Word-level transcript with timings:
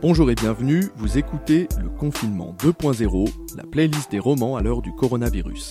Bonjour 0.00 0.30
et 0.30 0.36
bienvenue, 0.36 0.84
vous 0.94 1.18
écoutez 1.18 1.66
Le 1.82 1.88
Confinement 1.88 2.54
2.0, 2.60 3.32
la 3.56 3.64
playlist 3.64 4.12
des 4.12 4.20
romans 4.20 4.54
à 4.54 4.62
l'heure 4.62 4.80
du 4.80 4.92
coronavirus. 4.92 5.70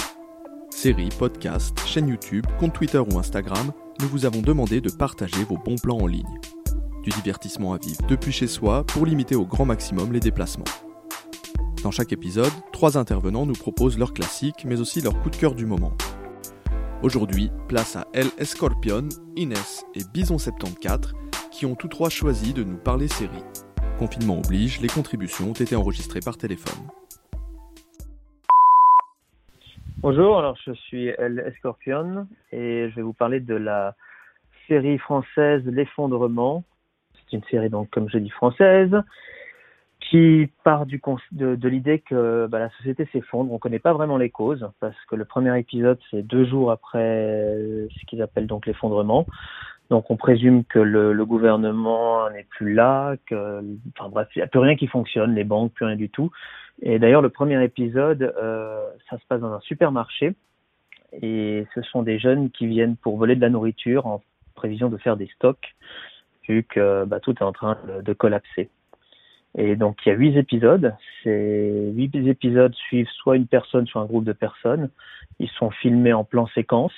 Série, 0.69 1.07
podcast, 1.17 1.79
chaîne 1.85 2.09
YouTube, 2.09 2.45
compte 2.59 2.73
Twitter 2.73 2.97
ou 2.99 3.17
Instagram, 3.17 3.71
nous 4.01 4.07
vous 4.09 4.25
avons 4.25 4.41
demandé 4.41 4.81
de 4.81 4.91
partager 4.91 5.45
vos 5.45 5.57
bons 5.57 5.77
plans 5.77 5.99
en 5.99 6.07
ligne. 6.07 6.41
Du 7.03 7.09
divertissement 7.11 7.71
à 7.71 7.77
vivre 7.77 8.01
depuis 8.09 8.33
chez 8.33 8.47
soi 8.47 8.83
pour 8.83 9.05
limiter 9.05 9.35
au 9.35 9.45
grand 9.45 9.63
maximum 9.63 10.11
les 10.11 10.19
déplacements. 10.19 10.65
Dans 11.81 11.91
chaque 11.91 12.11
épisode, 12.11 12.51
trois 12.73 12.97
intervenants 12.97 13.45
nous 13.45 13.53
proposent 13.53 13.97
leurs 13.97 14.13
classiques 14.13 14.65
mais 14.65 14.81
aussi 14.81 14.99
leur 14.99 15.17
coup 15.21 15.29
de 15.29 15.37
cœur 15.37 15.55
du 15.55 15.65
moment. 15.65 15.93
Aujourd'hui, 17.01 17.49
place 17.69 17.95
à 17.95 18.07
El 18.11 18.27
Escorpion, 18.37 19.07
Inès 19.37 19.85
et 19.95 20.01
Bison74 20.01 21.13
qui 21.49 21.65
ont 21.65 21.75
tous 21.75 21.87
trois 21.87 22.09
choisi 22.09 22.53
de 22.53 22.65
nous 22.65 22.77
parler 22.77 23.07
série. 23.07 23.43
Confinement 23.99 24.37
oblige, 24.37 24.79
les 24.79 24.89
contributions 24.89 25.49
ont 25.49 25.53
été 25.53 25.75
enregistrées 25.75 26.19
par 26.23 26.37
téléphone. 26.37 26.85
Bonjour, 30.01 30.37
alors 30.37 30.55
je 30.63 30.71
suis 30.73 31.07
El 31.07 31.39
Escorpion 31.39 32.27
et 32.51 32.89
je 32.91 32.95
vais 32.95 33.01
vous 33.01 33.13
parler 33.13 33.39
de 33.39 33.55
la 33.55 33.95
série 34.67 34.99
française 34.99 35.63
L'effondrement. 35.65 36.63
C'est 37.15 37.37
une 37.37 37.43
série 37.45 37.71
donc 37.71 37.89
comme 37.89 38.07
je 38.07 38.19
dis 38.19 38.29
française 38.29 38.95
qui 40.11 40.47
part 40.63 40.85
du 40.85 41.01
de, 41.31 41.67
l'idée 41.67 41.99
que 41.99 42.45
bah, 42.45 42.59
la 42.59 42.69
société 42.77 43.09
s'effondre. 43.11 43.51
On 43.51 43.55
ne 43.55 43.59
connaît 43.59 43.79
pas 43.79 43.93
vraiment 43.93 44.17
les 44.17 44.29
causes 44.29 44.69
parce 44.79 44.95
que 45.09 45.15
le 45.15 45.25
premier 45.25 45.57
épisode 45.57 45.97
c'est 46.11 46.21
deux 46.21 46.45
jours 46.45 46.69
après 46.69 47.87
ce 47.89 48.05
qu'ils 48.05 48.21
appellent 48.21 48.47
donc 48.47 48.67
l'effondrement. 48.67 49.25
Donc 49.89 50.11
on 50.11 50.17
présume 50.17 50.65
que 50.65 50.79
le, 50.79 51.13
le 51.13 51.25
gouvernement 51.25 52.29
n'est 52.31 52.43
plus 52.49 52.73
là, 52.73 53.15
que 53.25 53.63
enfin 53.97 54.09
bref, 54.09 54.27
il 54.35 54.39
n'y 54.39 54.43
a 54.43 54.47
plus 54.47 54.59
rien 54.59 54.75
qui 54.75 54.87
fonctionne, 54.87 55.33
les 55.33 55.45
banques, 55.45 55.73
plus 55.73 55.85
rien 55.85 55.95
du 55.95 56.09
tout. 56.09 56.31
Et 56.81 56.99
d'ailleurs 56.99 57.21
le 57.21 57.29
premier 57.29 57.63
épisode, 57.63 58.33
euh, 58.37 58.81
ça 59.09 59.17
se 59.17 59.25
passe 59.27 59.41
dans 59.41 59.53
un 59.53 59.61
supermarché 59.61 60.35
et 61.21 61.65
ce 61.73 61.81
sont 61.83 62.03
des 62.03 62.19
jeunes 62.19 62.51
qui 62.51 62.67
viennent 62.67 62.97
pour 62.97 63.17
voler 63.17 63.35
de 63.35 63.41
la 63.41 63.49
nourriture 63.49 64.07
en 64.07 64.21
prévision 64.55 64.89
de 64.89 64.97
faire 64.97 65.15
des 65.15 65.27
stocks 65.35 65.75
vu 66.47 66.63
que 66.63 67.05
bah, 67.05 67.19
tout 67.19 67.33
est 67.33 67.43
en 67.43 67.53
train 67.53 67.77
de, 67.87 68.01
de 68.01 68.13
collapser. 68.13 68.69
Et 69.57 69.75
donc 69.75 70.05
il 70.05 70.09
y 70.09 70.11
a 70.11 70.15
huit 70.15 70.37
épisodes. 70.37 70.93
Ces 71.23 71.91
huit 71.95 72.13
épisodes 72.15 72.73
suivent 72.75 73.09
soit 73.09 73.37
une 73.37 73.47
personne, 73.47 73.87
soit 73.87 74.01
un 74.01 74.05
groupe 74.05 74.25
de 74.25 74.33
personnes. 74.33 74.89
Ils 75.39 75.49
sont 75.49 75.71
filmés 75.71 76.13
en 76.13 76.23
plan 76.23 76.47
séquence. 76.47 76.93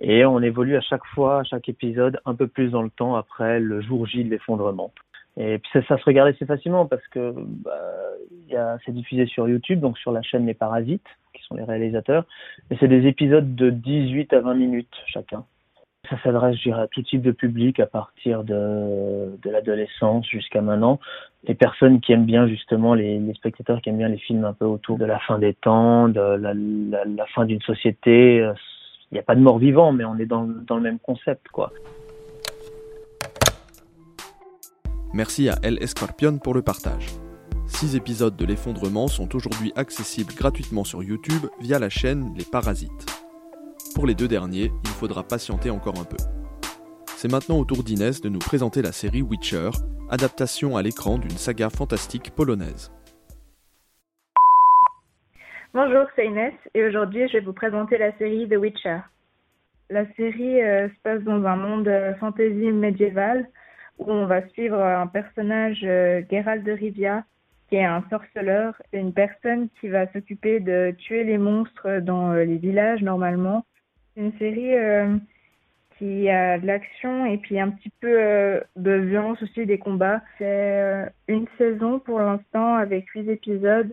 Et 0.00 0.24
on 0.24 0.40
évolue 0.40 0.76
à 0.76 0.80
chaque 0.80 1.04
fois, 1.14 1.40
à 1.40 1.44
chaque 1.44 1.68
épisode, 1.68 2.20
un 2.26 2.34
peu 2.34 2.46
plus 2.46 2.70
dans 2.70 2.82
le 2.82 2.90
temps 2.90 3.16
après 3.16 3.60
le 3.60 3.80
jour 3.80 4.06
J 4.06 4.24
de 4.24 4.30
l'effondrement. 4.30 4.92
Et 5.38 5.58
puis 5.58 5.70
ça, 5.72 5.82
ça, 5.86 5.98
se 5.98 6.04
regarde 6.04 6.28
assez 6.28 6.46
facilement 6.46 6.86
parce 6.86 7.06
que 7.08 7.34
bah, 7.36 8.78
c'est 8.84 8.92
diffusé 8.92 9.26
sur 9.26 9.48
YouTube, 9.48 9.80
donc 9.80 9.98
sur 9.98 10.12
la 10.12 10.22
chaîne 10.22 10.46
Les 10.46 10.54
Parasites, 10.54 11.06
qui 11.34 11.42
sont 11.42 11.56
les 11.56 11.64
réalisateurs. 11.64 12.24
Et 12.70 12.76
c'est 12.80 12.88
des 12.88 13.06
épisodes 13.06 13.54
de 13.54 13.70
18 13.70 14.32
à 14.32 14.40
20 14.40 14.54
minutes 14.54 14.94
chacun. 15.06 15.44
Ça 16.08 16.16
s'adresse, 16.22 16.56
je 16.58 16.62
dirais, 16.62 16.82
à 16.82 16.86
tout 16.86 17.02
type 17.02 17.20
de 17.20 17.32
public 17.32 17.80
à 17.80 17.86
partir 17.86 18.44
de, 18.44 19.36
de 19.42 19.50
l'adolescence 19.50 20.26
jusqu'à 20.28 20.60
maintenant. 20.60 21.00
Les 21.48 21.54
personnes 21.54 22.00
qui 22.00 22.12
aiment 22.12 22.26
bien 22.26 22.46
justement, 22.46 22.94
les, 22.94 23.18
les, 23.18 23.34
spectateurs 23.34 23.82
qui 23.82 23.88
aiment 23.88 23.98
bien 23.98 24.08
les 24.08 24.18
films 24.18 24.44
un 24.44 24.52
peu 24.52 24.66
autour 24.66 24.98
de 24.98 25.04
la 25.04 25.18
fin 25.18 25.38
des 25.38 25.54
temps, 25.54 26.08
de 26.08 26.20
la, 26.20 26.54
la, 26.54 27.04
la 27.04 27.26
fin 27.26 27.44
d'une 27.44 27.60
société, 27.60 28.48
il 29.10 29.14
n'y 29.14 29.20
a 29.20 29.22
pas 29.22 29.34
de 29.34 29.40
mort 29.40 29.58
vivant, 29.58 29.92
mais 29.92 30.04
on 30.04 30.18
est 30.18 30.26
dans, 30.26 30.42
le 30.42 30.80
même 30.80 30.98
concept, 30.98 31.48
quoi. 31.48 31.72
Merci 35.12 35.48
à 35.48 35.56
El 35.62 35.82
Escorpion 35.82 36.38
pour 36.38 36.54
le 36.54 36.62
partage. 36.62 37.06
Six 37.66 37.96
épisodes 37.96 38.36
de 38.36 38.44
l'effondrement 38.44 39.08
sont 39.08 39.34
aujourd'hui 39.34 39.72
accessibles 39.76 40.34
gratuitement 40.34 40.84
sur 40.84 41.02
YouTube 41.02 41.46
via 41.60 41.78
la 41.78 41.88
chaîne 41.88 42.32
Les 42.36 42.44
Parasites. 42.44 43.06
Pour 43.94 44.06
les 44.06 44.14
deux 44.14 44.28
derniers, 44.28 44.72
il 44.84 44.90
faudra 44.90 45.22
patienter 45.22 45.70
encore 45.70 45.98
un 45.98 46.04
peu. 46.04 46.16
C'est 47.16 47.30
maintenant 47.30 47.58
au 47.58 47.64
tour 47.64 47.82
d'Inès 47.82 48.20
de 48.20 48.28
nous 48.28 48.38
présenter 48.38 48.82
la 48.82 48.92
série 48.92 49.22
Witcher, 49.22 49.70
adaptation 50.10 50.76
à 50.76 50.82
l'écran 50.82 51.18
d'une 51.18 51.30
saga 51.30 51.70
fantastique 51.70 52.30
polonaise. 52.30 52.92
Bonjour, 55.76 56.06
c'est 56.16 56.24
Inès 56.24 56.54
et 56.72 56.86
aujourd'hui 56.86 57.28
je 57.28 57.34
vais 57.34 57.44
vous 57.44 57.52
présenter 57.52 57.98
la 57.98 58.10
série 58.16 58.48
The 58.48 58.56
Witcher. 58.56 59.00
La 59.90 60.06
série 60.14 60.62
euh, 60.62 60.88
se 60.88 60.94
passe 61.02 61.22
dans 61.22 61.44
un 61.44 61.56
monde 61.56 61.86
euh, 61.86 62.14
fantasy 62.14 62.72
médiéval 62.72 63.46
où 63.98 64.10
on 64.10 64.24
va 64.24 64.48
suivre 64.48 64.82
un 64.82 65.06
personnage, 65.06 65.80
euh, 65.84 66.22
Geralt 66.30 66.64
de 66.64 66.72
Rivia, 66.72 67.24
qui 67.68 67.76
est 67.76 67.84
un 67.84 68.02
sorceleur, 68.08 68.72
une 68.94 69.12
personne 69.12 69.68
qui 69.78 69.88
va 69.88 70.10
s'occuper 70.14 70.60
de 70.60 70.94
tuer 70.96 71.24
les 71.24 71.36
monstres 71.36 72.00
dans 72.00 72.32
euh, 72.32 72.44
les 72.44 72.56
villages 72.56 73.02
normalement. 73.02 73.66
C'est 74.14 74.22
une 74.22 74.38
série 74.38 74.74
euh, 74.78 75.14
qui 75.98 76.30
a 76.30 76.58
de 76.58 76.66
l'action 76.66 77.26
et 77.26 77.36
puis 77.36 77.60
un 77.60 77.68
petit 77.68 77.92
peu 78.00 78.16
euh, 78.18 78.60
de 78.76 78.92
violence 78.92 79.42
aussi 79.42 79.66
des 79.66 79.76
combats. 79.76 80.22
C'est 80.38 81.12
une 81.28 81.46
saison 81.58 81.98
pour 81.98 82.20
l'instant 82.20 82.76
avec 82.76 83.10
huit 83.10 83.28
épisodes, 83.28 83.92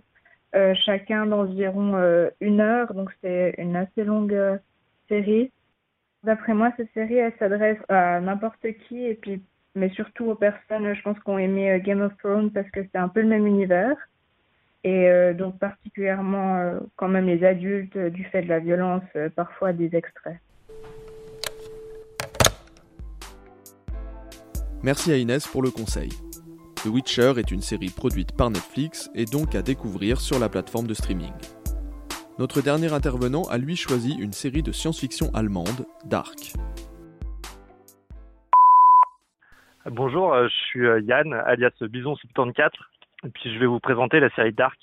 chacun 0.86 1.26
d'environ 1.26 2.30
une 2.42 2.62
heure, 2.62 2.94
donc 2.94 3.10
c'est 3.22 3.56
une 3.58 3.76
assez 3.76 4.04
longue 4.04 4.60
série. 5.10 5.52
D'après 6.24 6.54
moi, 6.54 6.72
cette 6.78 6.94
série, 6.94 7.16
elle 7.16 7.34
s'adresse 7.40 7.80
à 7.90 8.20
n'importe 8.22 8.66
qui 8.88 9.06
et 9.06 9.16
puis 9.16 9.42
mais 9.76 9.90
surtout 9.90 10.26
aux 10.26 10.36
personnes, 10.36 10.94
je 10.94 11.02
pense, 11.02 11.18
qui 11.20 11.30
ont 11.30 11.40
aimé 11.40 11.82
Game 11.84 12.02
of 12.02 12.16
Thrones 12.18 12.52
parce 12.52 12.70
que 12.70 12.82
c'est 12.84 12.98
un 12.98 13.10
peu 13.10 13.22
le 13.22 13.28
même 13.28 13.48
univers. 13.48 13.96
Et 14.84 15.08
euh, 15.08 15.34
donc 15.34 15.58
particulièrement 15.60 16.58
euh, 16.58 16.80
quand 16.98 17.08
même 17.08 17.26
les 17.26 17.44
adultes 17.46 17.96
euh, 17.96 18.10
du 18.10 18.26
fait 18.26 18.42
de 18.42 18.50
la 18.50 18.60
violence, 18.60 19.04
parfois 19.36 19.72
des 19.72 19.96
extraits. 19.96 20.38
Merci 24.84 25.14
à 25.14 25.18
Inès 25.18 25.48
pour 25.48 25.64
le 25.64 25.72
conseil. 25.72 26.10
The 26.84 26.88
Witcher 26.88 27.36
est 27.38 27.50
une 27.50 27.62
série 27.62 27.92
produite 27.96 28.36
par 28.36 28.50
Netflix 28.50 29.10
et 29.16 29.24
donc 29.24 29.56
à 29.56 29.62
découvrir 29.62 30.20
sur 30.20 30.38
la 30.38 30.50
plateforme 30.50 30.86
de 30.86 30.94
streaming. 30.94 31.32
Notre 32.40 32.62
dernier 32.62 32.92
intervenant 32.92 33.44
a 33.44 33.58
lui 33.58 33.78
choisi 33.78 34.18
une 34.20 34.34
série 34.34 34.64
de 34.64 34.74
science-fiction 34.74 35.28
allemande, 35.34 35.88
Dark. 36.04 36.56
Bonjour, 39.86 40.36
je 40.36 40.54
suis 40.68 40.86
Yann, 41.06 41.34
alias 41.34 41.72
Bison74, 41.80 42.72
et 43.24 43.30
puis 43.30 43.54
je 43.54 43.60
vais 43.60 43.66
vous 43.66 43.80
présenter 43.80 44.20
la 44.20 44.30
série 44.32 44.52
Dark. 44.52 44.78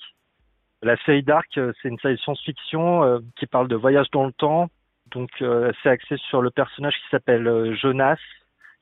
La 0.81 0.97
série 1.05 1.21
Dark, 1.21 1.51
c'est 1.53 1.87
une 1.87 1.99
série 1.99 2.17
science-fiction 2.17 3.21
qui 3.35 3.45
parle 3.45 3.67
de 3.67 3.75
voyage 3.75 4.07
dans 4.11 4.25
le 4.25 4.33
temps, 4.33 4.71
donc 5.11 5.29
c'est 5.37 5.89
axé 5.89 6.17
sur 6.29 6.41
le 6.41 6.49
personnage 6.49 6.95
qui 6.95 7.09
s'appelle 7.11 7.77
Jonas, 7.79 8.17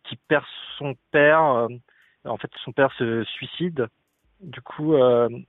qui 0.06 0.16
perd 0.29 0.46
son 0.78 0.96
père, 1.12 1.68
en 2.25 2.38
fait 2.38 2.52
son 2.63 2.72
père 2.72 2.91
se 2.94 3.24
suicide, 3.24 3.88
du 4.41 4.62
coup 4.62 4.96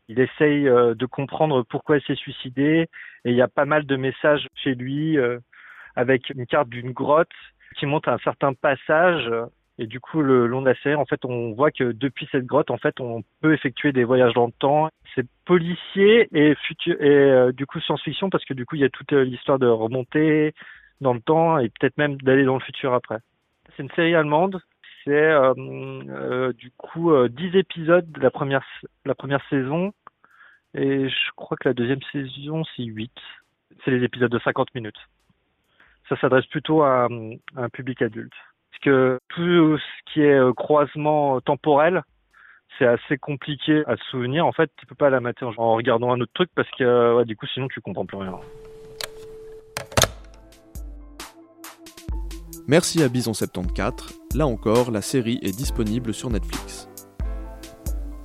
il 0.08 0.20
essaye 0.20 0.64
de 0.64 1.06
comprendre 1.06 1.62
pourquoi 1.62 1.98
il 1.98 2.02
s'est 2.02 2.14
suicidé, 2.14 2.88
et 3.24 3.30
il 3.30 3.36
y 3.36 3.42
a 3.42 3.48
pas 3.48 3.64
mal 3.64 3.86
de 3.86 3.96
messages 3.96 4.46
chez 4.54 4.74
lui 4.74 5.16
avec 5.96 6.30
une 6.30 6.46
carte 6.46 6.68
d'une 6.68 6.92
grotte 6.92 7.28
qui 7.78 7.86
montre 7.86 8.08
un 8.08 8.18
certain 8.18 8.52
passage 8.52 9.30
et 9.80 9.86
du 9.86 9.98
coup, 9.98 10.20
le 10.20 10.46
long 10.46 10.60
de 10.60 10.68
la 10.68 10.74
série, 10.82 10.94
en 10.94 11.06
fait, 11.06 11.24
on 11.24 11.52
voit 11.52 11.70
que 11.70 11.92
depuis 11.92 12.28
cette 12.30 12.44
grotte, 12.44 12.70
en 12.70 12.76
fait, 12.76 13.00
on 13.00 13.22
peut 13.40 13.54
effectuer 13.54 13.92
des 13.92 14.04
voyages 14.04 14.34
dans 14.34 14.44
le 14.44 14.52
temps. 14.52 14.90
C'est 15.14 15.26
policier 15.46 16.28
et 16.34 16.54
futur 16.66 17.00
et 17.00 17.08
euh, 17.08 17.50
du 17.50 17.64
coup 17.64 17.80
science-fiction 17.80 18.28
parce 18.28 18.44
que 18.44 18.52
du 18.52 18.66
coup, 18.66 18.76
il 18.76 18.82
y 18.82 18.84
a 18.84 18.90
toute 18.90 19.12
l'histoire 19.12 19.58
de 19.58 19.66
remonter 19.66 20.52
dans 21.00 21.14
le 21.14 21.20
temps 21.20 21.58
et 21.58 21.70
peut-être 21.70 21.96
même 21.96 22.16
d'aller 22.18 22.44
dans 22.44 22.56
le 22.56 22.60
futur 22.60 22.92
après. 22.92 23.20
C'est 23.74 23.82
une 23.82 23.90
série 23.92 24.14
allemande. 24.14 24.60
C'est 25.04 25.10
euh, 25.10 25.54
euh, 25.56 26.52
du 26.52 26.70
coup 26.76 27.12
10 27.26 27.56
épisodes 27.56 28.10
de 28.10 28.20
la 28.20 28.30
première 28.30 28.64
la 29.04 29.14
première 29.14 29.42
saison 29.48 29.92
et 30.74 31.08
je 31.08 31.30
crois 31.36 31.56
que 31.56 31.68
la 31.68 31.74
deuxième 31.74 32.02
saison 32.12 32.64
c'est 32.76 32.84
8. 32.84 33.10
C'est 33.84 33.90
les 33.90 34.04
épisodes 34.04 34.30
de 34.30 34.38
50 34.38 34.74
minutes. 34.74 35.08
Ça 36.08 36.16
s'adresse 36.20 36.46
plutôt 36.46 36.82
à, 36.82 37.08
un 37.56 37.68
public 37.70 38.02
adulte 38.02 38.34
que 38.82 39.20
tout 39.28 39.78
ce 39.78 40.12
qui 40.12 40.22
est 40.22 40.54
croisement 40.54 41.40
temporel, 41.42 42.02
c'est 42.78 42.86
assez 42.86 43.18
compliqué 43.18 43.82
à 43.86 43.96
se 43.96 44.04
souvenir. 44.04 44.46
En 44.46 44.52
fait, 44.52 44.70
tu 44.76 44.86
peux 44.86 44.94
pas 44.94 45.10
la 45.10 45.20
mater 45.20 45.44
en 45.44 45.74
regardant 45.74 46.12
un 46.12 46.20
autre 46.20 46.32
truc 46.32 46.50
parce 46.54 46.70
que 46.78 47.22
du 47.24 47.36
coup, 47.36 47.46
sinon 47.52 47.68
tu 47.68 47.80
comprends 47.82 48.06
plus 48.06 48.16
rien. 48.16 48.38
Merci 52.66 53.02
à 53.02 53.08
Bison74. 53.08 54.19
Là 54.34 54.46
encore, 54.46 54.92
la 54.92 55.02
série 55.02 55.40
est 55.42 55.56
disponible 55.56 56.14
sur 56.14 56.30
Netflix. 56.30 56.88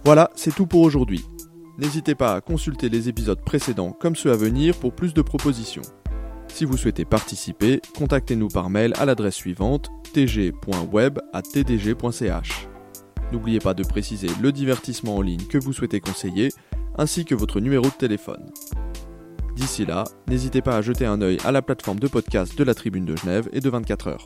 Voilà, 0.03 0.29
c'est 0.35 0.53
tout 0.53 0.67
pour 0.67 0.81
aujourd'hui. 0.81 1.25
N'hésitez 1.79 2.13
pas 2.13 2.35
à 2.35 2.41
consulter 2.41 2.89
les 2.89 3.09
épisodes 3.09 3.43
précédents 3.43 3.91
comme 3.91 4.15
ceux 4.15 4.31
à 4.31 4.37
venir 4.37 4.75
pour 4.75 4.93
plus 4.93 5.15
de 5.15 5.23
propositions. 5.23 5.81
Si 6.47 6.63
vous 6.63 6.77
souhaitez 6.77 7.05
participer, 7.05 7.81
contactez-nous 7.97 8.49
par 8.49 8.69
mail 8.69 8.93
à 8.97 9.05
l'adresse 9.05 9.33
suivante 9.33 9.89
tg.web@tdg.ch. 10.13 12.67
N'oubliez 13.31 13.59
pas 13.59 13.73
de 13.73 13.83
préciser 13.83 14.29
le 14.41 14.51
divertissement 14.51 15.15
en 15.15 15.21
ligne 15.21 15.47
que 15.47 15.57
vous 15.57 15.73
souhaitez 15.73 16.01
conseiller, 16.01 16.49
ainsi 16.99 17.25
que 17.25 17.33
votre 17.33 17.59
numéro 17.59 17.85
de 17.85 17.89
téléphone. 17.89 18.51
D'ici 19.55 19.87
là, 19.87 20.03
n'hésitez 20.27 20.61
pas 20.61 20.77
à 20.77 20.83
jeter 20.83 21.07
un 21.07 21.19
œil 21.21 21.39
à 21.43 21.51
la 21.51 21.63
plateforme 21.63 21.99
de 21.99 22.07
podcast 22.07 22.55
de 22.55 22.63
la 22.63 22.75
Tribune 22.75 23.05
de 23.05 23.15
Genève 23.15 23.49
et 23.51 23.59
de 23.59 23.69
24 23.69 24.07
heures. 24.07 24.25